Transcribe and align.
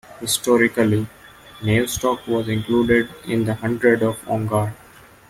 Historically 0.19 1.05
Navestock 1.61 2.25
was 2.25 2.49
included 2.49 3.07
in 3.25 3.45
the 3.45 3.53
hundred 3.53 4.01
of 4.01 4.17
Ongar. 4.27 4.73